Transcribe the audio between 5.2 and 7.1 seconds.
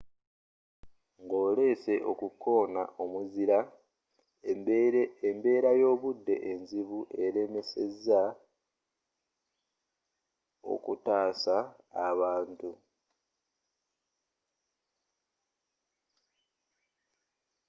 embbera y'obudde enzibu